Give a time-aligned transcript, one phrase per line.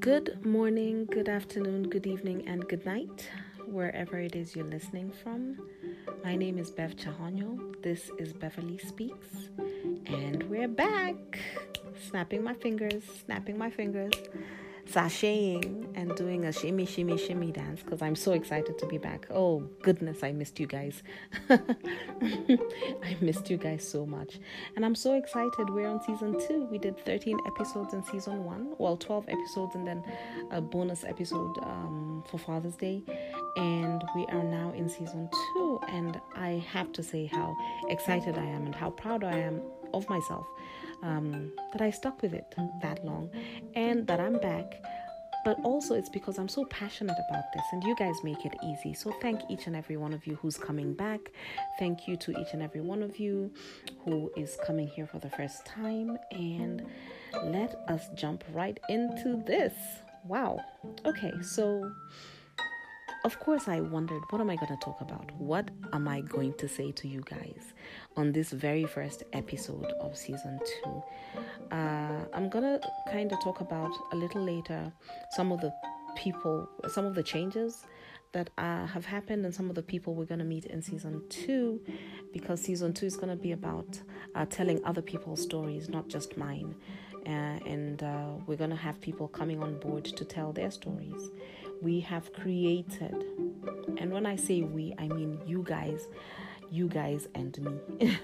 [0.00, 3.28] Good morning, good afternoon, good evening, and good night,
[3.66, 5.58] wherever it is you're listening from.
[6.24, 7.82] My name is Bev Chahonyo.
[7.82, 9.50] This is Beverly Speaks,
[10.06, 11.38] and we're back.
[12.08, 14.14] Snapping my fingers, snapping my fingers
[14.92, 19.26] sashaying and doing a shimmy, shimmy, shimmy dance because I'm so excited to be back.
[19.30, 21.02] Oh, goodness, I missed you guys.
[21.50, 24.40] I missed you guys so much.
[24.76, 25.70] And I'm so excited.
[25.70, 26.66] We're on season two.
[26.70, 30.02] We did 13 episodes in season one, well, 12 episodes, and then
[30.50, 33.02] a bonus episode um, for Father's Day.
[33.56, 35.80] And we are now in season two.
[35.88, 37.56] And I have to say how
[37.88, 39.62] excited I am and how proud I am
[39.94, 40.46] of myself
[41.02, 43.30] um, that I stuck with it that long
[43.74, 44.82] and that I'm back.
[45.42, 48.92] But also, it's because I'm so passionate about this, and you guys make it easy.
[48.92, 51.20] So, thank each and every one of you who's coming back.
[51.78, 53.50] Thank you to each and every one of you
[54.04, 56.18] who is coming here for the first time.
[56.30, 56.86] And
[57.44, 59.72] let us jump right into this.
[60.24, 60.60] Wow.
[61.06, 61.90] Okay, so
[63.24, 65.30] of course, I wondered, what am I going to talk about?
[65.36, 67.74] What am I going to say to you guys
[68.16, 71.02] on this very first episode of season two?
[71.70, 74.90] Uh, I'm going to kind of talk about a little later
[75.32, 75.72] some of the
[76.16, 77.84] people, some of the changes
[78.32, 81.22] that uh, have happened, and some of the people we're going to meet in season
[81.28, 81.80] two,
[82.32, 84.00] because season two is going to be about
[84.34, 86.74] uh, telling other people's stories, not just mine.
[87.26, 91.30] Uh, and uh, we're going to have people coming on board to tell their stories
[91.82, 93.14] we have created,
[93.98, 96.08] and when I say we, I mean you guys,
[96.70, 97.58] you guys and
[97.98, 98.18] me.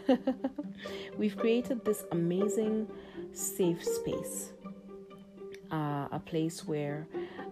[1.19, 2.89] We've created this amazing
[3.33, 4.53] safe space,
[5.71, 7.07] uh, a place where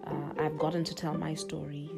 [0.06, 1.90] uh, I've gotten to tell my story.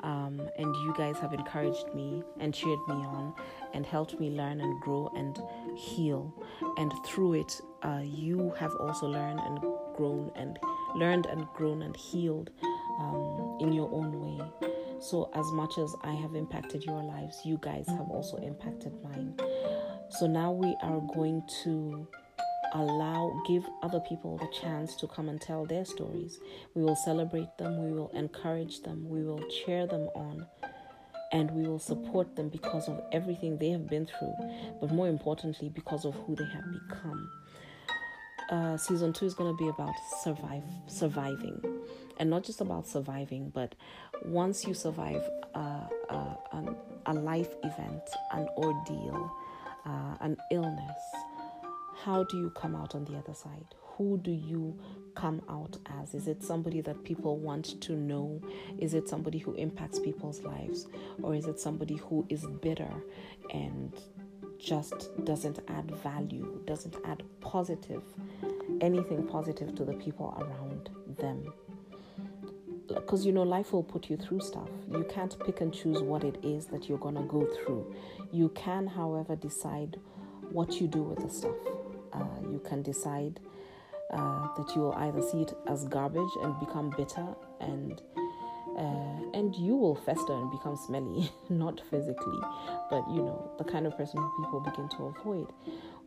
[0.00, 3.34] Um, and you guys have encouraged me and cheered me on
[3.74, 5.36] and helped me learn and grow and
[5.76, 6.32] heal.
[6.76, 9.58] And through it, uh, you have also learned and
[9.96, 10.58] grown and
[10.94, 12.50] learned and grown and healed
[12.98, 14.70] um, in your own way.
[14.98, 19.34] So, as much as I have impacted your lives, you guys have also impacted mine.
[20.08, 22.08] So, now we are going to
[22.72, 26.38] allow, give other people the chance to come and tell their stories.
[26.74, 30.46] We will celebrate them, we will encourage them, we will cheer them on,
[31.32, 34.34] and we will support them because of everything they have been through,
[34.80, 37.30] but more importantly, because of who they have become.
[38.48, 41.60] Uh, season two is going to be about survive, surviving
[42.18, 43.74] and not just about surviving, but
[44.24, 45.22] once you survive
[45.54, 49.30] an, a life event, an ordeal,
[49.84, 51.02] uh, an illness,
[52.02, 53.66] how do you come out on the other side?
[53.96, 54.78] Who do you
[55.14, 56.14] come out as?
[56.14, 58.40] Is it somebody that people want to know?
[58.78, 60.86] Is it somebody who impacts people's lives?
[61.22, 62.92] Or is it somebody who is bitter
[63.52, 63.92] and
[64.58, 68.02] just doesn't add value, doesn't add positive,
[68.80, 71.52] anything positive to the people around them?
[72.88, 74.68] Because you know life will put you through stuff.
[74.90, 77.94] You can't pick and choose what it is that you're going to go through.
[78.32, 79.98] You can however decide
[80.50, 81.56] what you do with the stuff.
[82.12, 83.40] Uh, you can decide
[84.12, 87.26] uh, that you will either see it as garbage and become bitter
[87.60, 88.00] and
[88.78, 92.40] uh, and you will fester and become smelly not physically
[92.90, 95.46] but you know the kind of person people begin to avoid.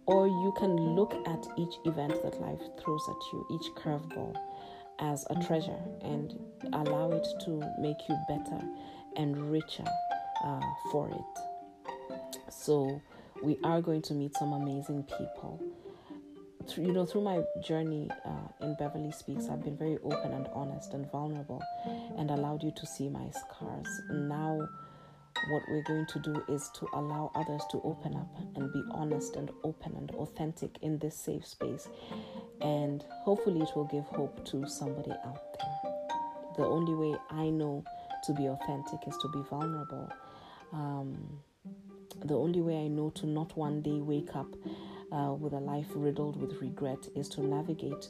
[0.05, 4.35] Or you can look at each event that life throws at you each curveball
[5.01, 6.37] as a treasure and
[6.73, 8.61] allow it to make you better
[9.15, 9.85] and richer
[10.43, 10.61] uh,
[10.91, 12.51] for it.
[12.51, 13.01] So,
[13.43, 15.61] we are going to meet some amazing people.
[16.67, 20.47] Through, you know, through my journey uh, in Beverly Speaks, I've been very open and
[20.53, 21.63] honest and vulnerable
[22.17, 23.87] and allowed you to see my scars.
[24.11, 24.67] Now,
[25.47, 29.35] what we're going to do is to allow others to open up and be honest
[29.35, 31.87] and open and authentic in this safe space.
[32.61, 35.91] And hopefully, it will give hope to somebody out there.
[36.57, 37.83] The only way I know
[38.25, 40.11] to be authentic is to be vulnerable.
[40.73, 41.39] Um,
[42.25, 44.53] the only way I know to not one day wake up
[45.11, 48.09] uh, with a life riddled with regret is to navigate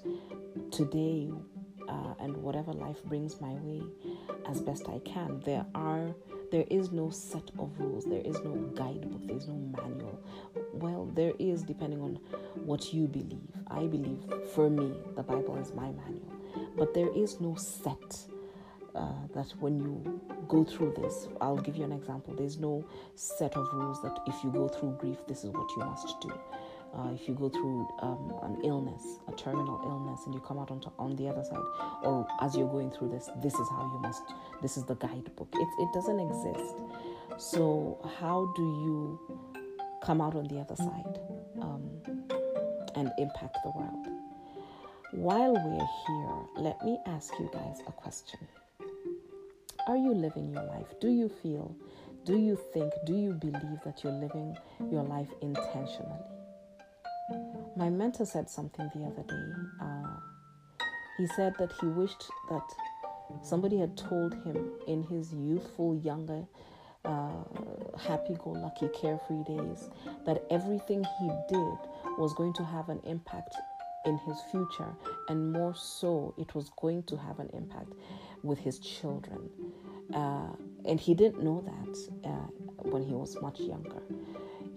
[0.72, 1.30] today
[1.88, 3.84] uh, and whatever life brings my way
[4.50, 5.42] as best I can.
[5.46, 6.14] There are
[6.52, 10.20] there is no set of rules, there is no guidebook, there is no manual.
[10.74, 12.20] Well, there is depending on
[12.66, 13.52] what you believe.
[13.68, 14.24] I believe
[14.54, 16.34] for me, the Bible is my manual,
[16.78, 18.26] but there is no set.
[18.96, 22.34] Uh, that when you go through this, I'll give you an example.
[22.34, 25.86] There's no set of rules that if you go through grief, this is what you
[25.86, 26.34] must do
[26.96, 30.72] uh, if you go through um, an illness, a terminal illness, and you come out
[30.72, 31.58] on, to, on the other side,
[32.04, 34.24] or as you're going through this, this is how you must,
[34.62, 35.50] this is the guidebook.
[35.54, 36.76] It, it doesn't exist.
[37.38, 39.20] So, how do you
[40.04, 41.20] come out on the other side
[41.62, 41.90] um,
[42.96, 44.08] and impact the world?
[45.12, 48.40] while we're here, let me ask you guys a question.
[49.88, 50.88] Are you living your life?
[51.02, 51.76] Do you feel,
[52.26, 54.56] do you think, do you believe that you're living
[54.92, 56.20] your life intentionally?
[57.80, 59.54] My mentor said something the other day.
[59.80, 60.18] Uh,
[61.18, 62.70] he said that he wished that
[63.42, 66.44] somebody had told him in his youthful, younger,
[67.06, 67.46] uh,
[67.98, 69.90] happy go lucky, carefree days
[70.26, 71.78] that everything he did
[72.18, 73.56] was going to have an impact
[74.04, 74.94] in his future,
[75.30, 77.94] and more so, it was going to have an impact
[78.44, 79.50] with his children.
[80.14, 80.52] Uh,
[80.84, 84.02] and he didn't know that uh, when he was much younger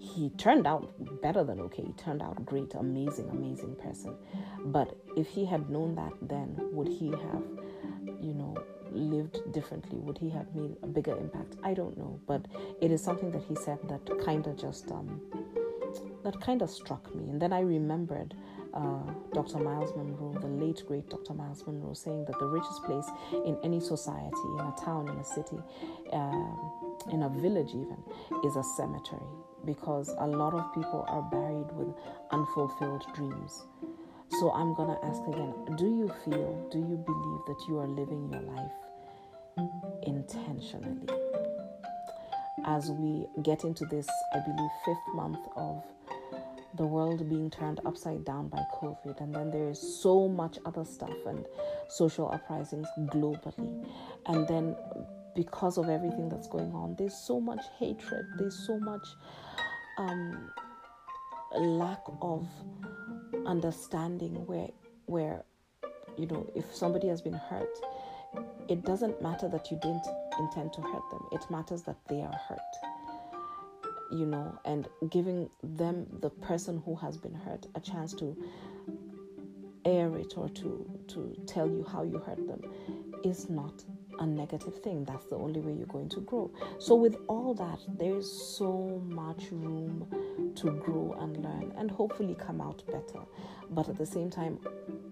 [0.03, 0.93] he turned out
[1.23, 1.83] better than okay.
[1.83, 4.15] He turned out great, amazing, amazing person.
[4.65, 7.43] But if he had known that then, would he have,
[8.21, 8.55] you know,
[8.91, 9.97] lived differently?
[9.99, 11.55] Would he have made a bigger impact?
[11.63, 12.19] I don't know.
[12.27, 12.45] But
[12.81, 15.21] it is something that he said that kind of just, um,
[16.23, 17.29] that kind of struck me.
[17.29, 18.35] And then I remembered
[18.73, 19.03] uh,
[19.33, 19.59] Dr.
[19.59, 21.33] Myles Munroe, the late great Dr.
[21.33, 23.09] Myles Munroe, saying that the richest place
[23.45, 25.59] in any society, in a town, in a city,
[26.11, 27.97] uh, in a village even,
[28.43, 29.31] is a cemetery
[29.65, 31.95] because a lot of people are buried with
[32.31, 33.63] unfulfilled dreams.
[34.39, 37.87] So I'm going to ask again do you feel, do you believe that you are
[37.87, 38.71] living your life
[40.03, 41.07] intentionally?
[42.65, 45.83] As we get into this, I believe, fifth month of
[46.75, 50.85] the world being turned upside down by COVID, and then there is so much other
[50.85, 51.45] stuff and
[51.89, 53.85] social uprisings globally,
[54.25, 54.75] and then
[55.35, 59.05] because of everything that's going on, there's so much hatred, there's so much
[59.97, 60.51] um,
[61.55, 62.47] lack of
[63.45, 64.69] understanding where
[65.05, 65.43] where
[66.17, 67.69] you know if somebody has been hurt
[68.69, 70.07] it doesn't matter that you didn't
[70.39, 71.21] intend to hurt them.
[71.33, 72.59] It matters that they are hurt
[74.13, 78.37] you know and giving them the person who has been hurt a chance to
[79.85, 82.61] air it or to to tell you how you hurt them
[83.23, 83.83] is not
[84.19, 85.03] a negative thing.
[85.05, 86.51] That's the only way you're going to grow.
[86.79, 90.07] So, with all that, there's so much room
[90.55, 93.23] to grow and learn and hopefully come out better.
[93.71, 94.59] But at the same time,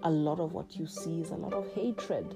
[0.03, 2.36] a lot of what you see is a lot of hatred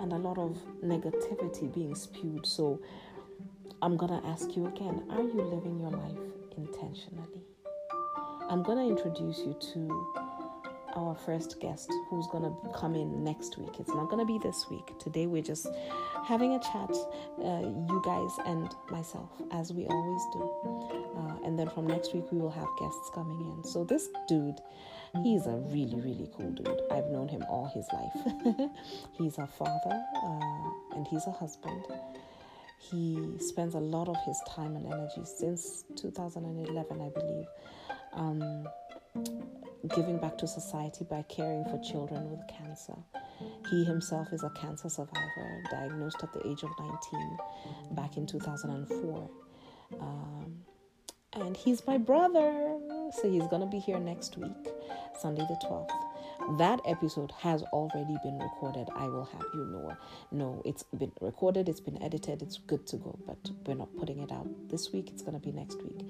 [0.00, 2.46] and a lot of negativity being spewed.
[2.46, 2.80] So,
[3.82, 6.18] I'm going to ask you again are you living your life
[6.56, 7.42] intentionally?
[8.48, 10.25] I'm going to introduce you to
[10.96, 13.78] our first guest who's going to come in next week.
[13.78, 14.98] It's not going to be this week.
[14.98, 15.68] Today we're just
[16.24, 16.90] having a chat,
[17.38, 21.10] uh, you guys and myself, as we always do.
[21.16, 23.64] Uh, and then from next week we will have guests coming in.
[23.64, 24.58] So this dude,
[25.22, 26.80] he's a really, really cool dude.
[26.90, 28.70] I've known him all his life.
[29.12, 31.84] he's a father uh, and he's a husband.
[32.78, 37.46] He spends a lot of his time and energy since 2011, I believe.
[38.12, 38.68] Um,
[39.94, 42.96] giving back to society by caring for children with cancer.
[43.70, 47.38] He himself is a cancer survivor, diagnosed at the age of 19
[47.92, 49.30] back in 2004.
[50.00, 50.56] Um,
[51.34, 52.78] and he's my brother,
[53.12, 54.68] so he's gonna be here next week,
[55.20, 56.05] Sunday the 12th.
[56.58, 58.88] That episode has already been recorded.
[58.94, 59.96] I will have you know.
[60.30, 64.20] No, it's been recorded, it's been edited, it's good to go, but we're not putting
[64.20, 65.10] it out this week.
[65.12, 66.06] It's going to be next week.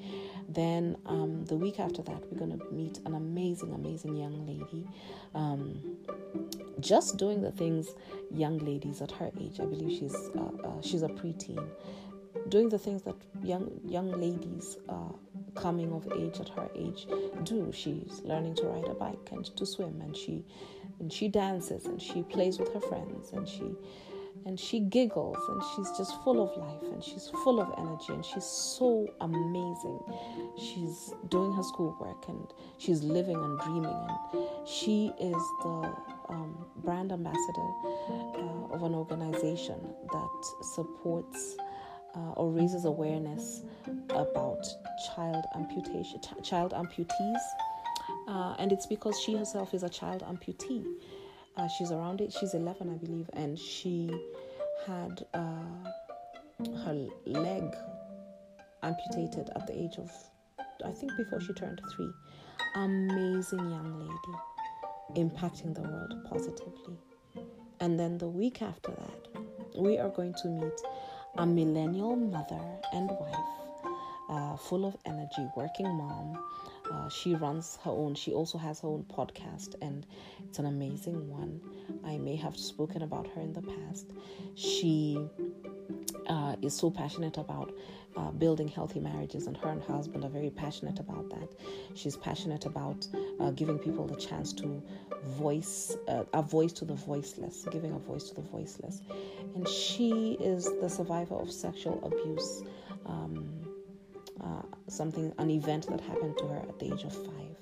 [0.49, 4.87] Then um, the week after that, we're going to meet an amazing, amazing young lady.
[5.35, 5.97] Um,
[6.81, 7.89] just doing the things
[8.31, 9.61] young ladies at her age.
[9.61, 11.67] I believe she's uh, uh, she's a preteen,
[12.49, 14.79] doing the things that young young ladies
[15.55, 17.07] coming of age at her age
[17.43, 17.71] do.
[17.73, 20.45] She's learning to ride a bike and to swim, and she
[21.01, 23.75] and she dances and she plays with her friends and she
[24.45, 28.25] and she giggles and she's just full of life and she's full of energy and
[28.25, 30.01] she's so amazing.
[30.57, 32.47] She's doing her schoolwork and
[32.79, 33.97] she's living and dreaming
[34.35, 35.93] and she is the
[36.29, 39.81] um, brand ambassador uh, of an organization
[40.13, 41.57] that supports
[42.17, 43.63] uh, or raises awareness
[44.11, 44.67] about
[45.15, 47.41] child amputation, ch- child amputees,
[48.29, 50.85] uh, and it's because she herself is a child amputee.
[51.57, 52.33] Uh, she's around it.
[52.33, 54.11] She's 11, I believe, and she
[54.87, 55.89] had uh,
[56.85, 57.65] her leg
[58.83, 60.11] amputated at the age of,
[60.85, 62.11] I think, before she turned three.
[62.75, 66.99] Amazing young lady, impacting the world positively.
[67.81, 69.43] And then the week after that,
[69.77, 70.81] we are going to meet
[71.37, 72.61] a millennial mother
[72.93, 73.93] and wife,
[74.31, 76.39] uh, full of energy, working mom.
[76.91, 80.07] Uh, she runs her own, she also has her own podcast, and
[80.49, 81.61] it's an amazing one.
[82.05, 84.07] I may have spoken about her in the past.
[84.55, 85.19] She
[86.57, 87.73] uh, is so passionate about
[88.17, 91.49] uh, building healthy marriages, and her and her husband are very passionate about that.
[91.95, 93.07] She's passionate about
[93.41, 94.83] uh, giving people the chance to
[95.25, 99.03] voice uh, a voice to the voiceless, giving a voice to the voiceless.
[99.55, 102.63] And she is the survivor of sexual abuse,
[103.05, 103.49] um,
[104.43, 107.57] uh, something, an event that happened to her at the age of five.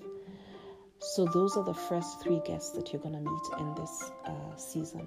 [1.01, 4.57] So, those are the first three guests that you're going to meet in this uh,
[4.57, 5.07] season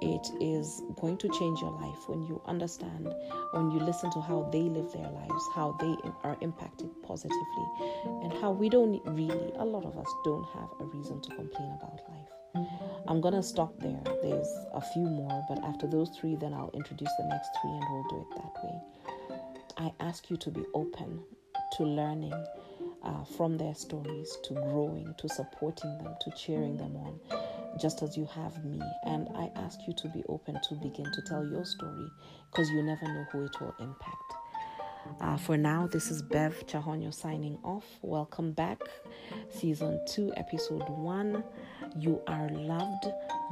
[0.00, 3.12] it is going to change your life when you understand,
[3.52, 7.66] when you listen to how they live their lives, how they are impacted positively,
[8.22, 11.76] and how we don't really, a lot of us don't have a reason to complain
[11.80, 12.66] about life.
[13.06, 14.00] I'm gonna stop there.
[14.22, 17.84] There's a few more, but after those three, then I'll introduce the next three and
[17.90, 19.38] we'll do it that way.
[19.78, 21.20] I ask you to be open
[21.76, 22.34] to learning
[23.02, 27.20] uh, from their stories, to growing, to supporting them, to cheering them on
[27.80, 28.80] just as you have me.
[29.04, 32.10] And I ask you to be open to begin to tell your story
[32.50, 34.34] because you never know who it will impact.
[35.20, 37.84] Uh, for now, this is Bev Chahonyo signing off.
[38.02, 38.80] Welcome back.
[39.50, 41.42] Season 2, Episode 1.
[41.96, 43.06] You are loved,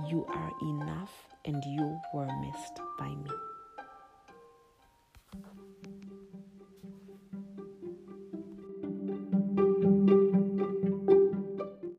[0.08, 1.12] you are enough,
[1.44, 3.30] and you were missed by me.